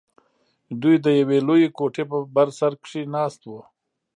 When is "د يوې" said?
1.05-1.39